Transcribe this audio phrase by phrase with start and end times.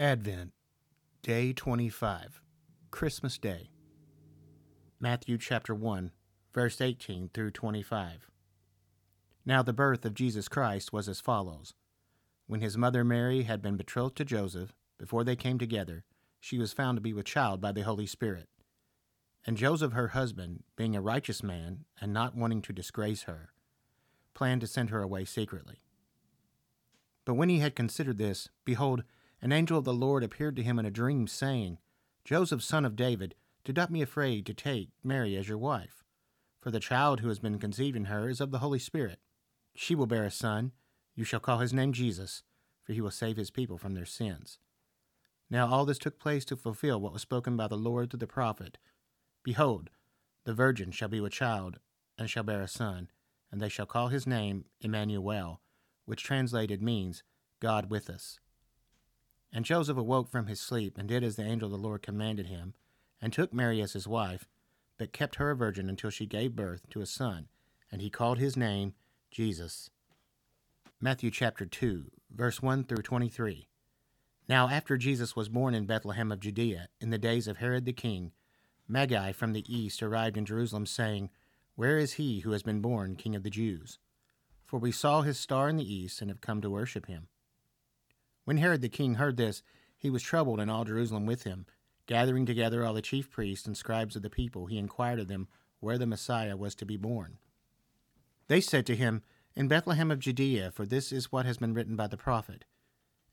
[0.00, 0.54] Advent,
[1.20, 2.40] Day 25,
[2.90, 3.68] Christmas Day.
[4.98, 6.12] Matthew chapter 1,
[6.54, 8.30] verse 18 through 25.
[9.44, 11.74] Now the birth of Jesus Christ was as follows.
[12.46, 16.04] When his mother Mary had been betrothed to Joseph, before they came together,
[16.40, 18.48] she was found to be with child by the Holy Spirit.
[19.46, 23.50] And Joseph, her husband, being a righteous man, and not wanting to disgrace her,
[24.32, 25.82] planned to send her away secretly.
[27.26, 29.04] But when he had considered this, behold,
[29.42, 31.78] an angel of the Lord appeared to him in a dream, saying,
[32.24, 36.04] Joseph, son of David, do not be afraid to take Mary as your wife,
[36.60, 39.18] for the child who has been conceived in her is of the Holy Spirit.
[39.74, 40.72] She will bear a son.
[41.14, 42.42] You shall call his name Jesus,
[42.82, 44.58] for he will save his people from their sins.
[45.48, 48.26] Now all this took place to fulfill what was spoken by the Lord through the
[48.26, 48.78] prophet
[49.42, 49.90] Behold,
[50.44, 51.78] the virgin shall be with child,
[52.18, 53.10] and shall bear a son,
[53.50, 55.60] and they shall call his name Emmanuel,
[56.04, 57.22] which translated means
[57.58, 58.38] God with us.
[59.52, 62.46] And Joseph awoke from his sleep, and did as the angel of the Lord commanded
[62.46, 62.74] him,
[63.20, 64.46] and took Mary as his wife,
[64.96, 67.48] but kept her a virgin until she gave birth to a son,
[67.90, 68.94] and he called his name
[69.30, 69.90] Jesus.
[71.00, 73.66] Matthew chapter 2, verse 1 through 23.
[74.48, 77.92] Now after Jesus was born in Bethlehem of Judea, in the days of Herod the
[77.92, 78.32] king,
[78.86, 81.30] Magi from the east arrived in Jerusalem, saying,
[81.76, 83.98] Where is he who has been born King of the Jews?
[84.64, 87.28] For we saw his star in the east, and have come to worship him.
[88.44, 89.62] When Herod the king heard this,
[89.96, 91.66] he was troubled, and all Jerusalem with him.
[92.06, 95.48] Gathering together all the chief priests and scribes of the people, he inquired of them
[95.78, 97.38] where the Messiah was to be born.
[98.48, 99.22] They said to him,
[99.54, 102.64] In Bethlehem of Judea, for this is what has been written by the prophet.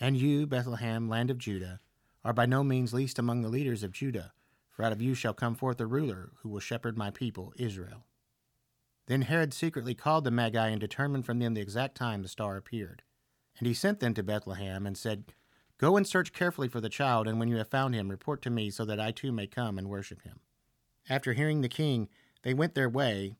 [0.00, 1.80] And you, Bethlehem, land of Judah,
[2.24, 4.32] are by no means least among the leaders of Judah,
[4.70, 8.06] for out of you shall come forth a ruler who will shepherd my people, Israel.
[9.06, 12.56] Then Herod secretly called the Magi and determined from them the exact time the star
[12.56, 13.02] appeared.
[13.58, 15.24] And he sent them to Bethlehem and said,
[15.78, 18.50] Go and search carefully for the child, and when you have found him, report to
[18.50, 20.40] me, so that I too may come and worship him.
[21.08, 22.08] After hearing the king,
[22.42, 23.34] they went their way,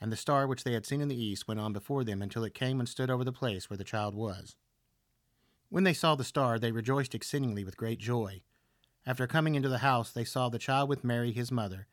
[0.00, 2.44] and the star which they had seen in the east went on before them until
[2.44, 4.56] it came and stood over the place where the child was.
[5.68, 8.42] When they saw the star, they rejoiced exceedingly with great joy.
[9.06, 11.86] After coming into the house, they saw the child with Mary his mother,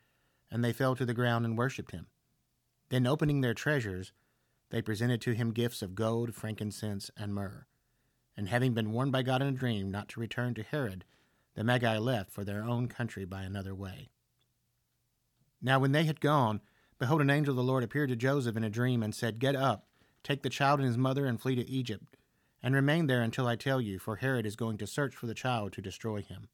[0.50, 2.06] and they fell to the ground and worshipped him.
[2.88, 4.12] Then, opening their treasures,
[4.70, 7.66] they presented to him gifts of gold, frankincense, and myrrh.
[8.36, 11.04] And having been warned by God in a dream not to return to Herod,
[11.54, 14.08] the Magi left for their own country by another way.
[15.60, 16.60] Now, when they had gone,
[16.98, 19.56] behold, an angel of the Lord appeared to Joseph in a dream and said, Get
[19.56, 19.86] up,
[20.22, 22.16] take the child and his mother, and flee to Egypt,
[22.62, 25.34] and remain there until I tell you, for Herod is going to search for the
[25.34, 26.48] child to destroy him.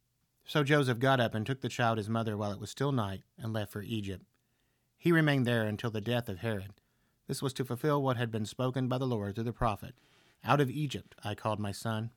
[0.45, 3.23] So Joseph got up and took the child his mother while it was still night,
[3.39, 4.25] and left for Egypt.
[4.97, 6.73] He remained there until the death of Herod
[7.27, 9.95] this was to fulfill what had been spoken by the Lord through the prophet
[10.45, 12.11] Out of Egypt I called my son.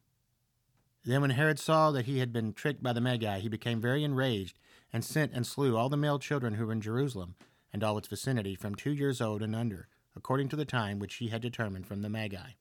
[1.03, 4.03] Then, when Herod saw that he had been tricked by the Magi, he became very
[4.03, 4.59] enraged,
[4.91, 7.35] and sent and slew all the male children who were in Jerusalem
[7.71, 11.15] and all its vicinity from two years old and under, according to the time which
[11.15, 12.51] he had determined from the Magi.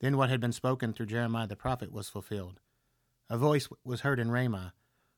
[0.00, 2.60] Then what had been spoken through Jeremiah the prophet was fulfilled.
[3.30, 4.74] A voice was heard in Ramah,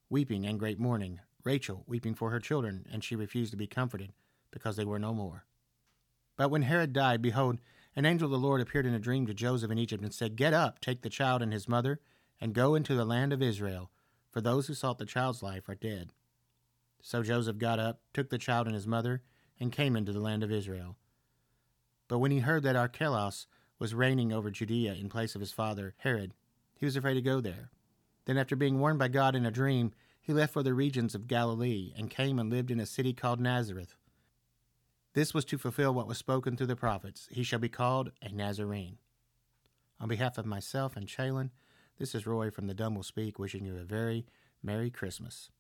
[0.09, 4.13] weeping and great mourning, Rachel weeping for her children, and she refused to be comforted,
[4.51, 5.45] because they were no more.
[6.39, 7.59] But when Herod died, behold,
[7.97, 10.37] an angel of the Lord appeared in a dream to Joseph in Egypt and said,
[10.37, 12.01] Get up, take the child and his mother,
[12.41, 13.91] and go into the land of Israel,
[14.31, 16.13] for those who sought the child's life are dead.
[17.03, 19.23] So Joseph got up, took the child and his mother,
[19.59, 20.97] and came into the land of Israel.
[22.07, 23.49] But when he heard that Archelaus
[23.81, 26.35] was reigning over Judea in place of his father Herod,
[26.77, 27.71] he was afraid to go there.
[28.27, 31.27] Then, after being warned by God in a dream, he left for the regions of
[31.27, 33.97] Galilee and came and lived in a city called Nazareth
[35.19, 38.29] this was to fulfill what was spoken through the prophets He shall be called a
[38.29, 38.99] Nazarene.
[39.99, 41.51] On behalf of myself and Chalon,
[41.99, 44.27] this is Roy from The Dumb Will Speak, wishing you a very
[44.63, 45.51] Merry Christmas.